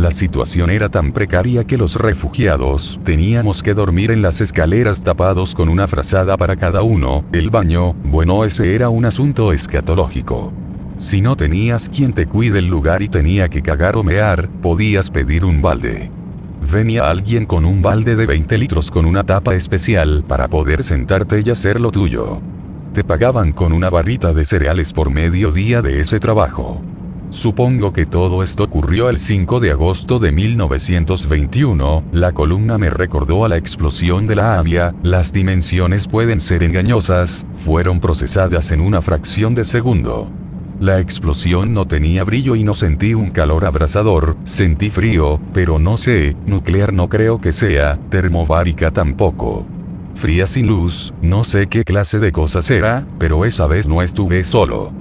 [0.00, 5.54] La situación era tan precaria que los refugiados teníamos que dormir en las escaleras tapados
[5.54, 10.54] con una frazada para cada uno, el baño, bueno ese era un asunto escatológico.
[10.96, 15.10] Si no tenías quien te cuide el lugar y tenía que cagar o mear, podías
[15.10, 16.10] pedir un balde.
[16.72, 21.42] Venía alguien con un balde de 20 litros con una tapa especial para poder sentarte
[21.44, 22.40] y hacer lo tuyo.
[22.94, 26.80] Te pagaban con una barrita de cereales por medio día de ese trabajo.
[27.30, 33.44] Supongo que todo esto ocurrió el 5 de agosto de 1921, la columna me recordó
[33.44, 39.00] a la explosión de la Avia, las dimensiones pueden ser engañosas, fueron procesadas en una
[39.00, 40.28] fracción de segundo.
[40.80, 45.98] La explosión no tenía brillo y no sentí un calor abrasador, sentí frío, pero no
[45.98, 49.66] sé, nuclear no creo que sea, termobárica tampoco.
[50.16, 54.42] Fría sin luz, no sé qué clase de cosa será, pero esa vez no estuve
[54.42, 54.92] solo.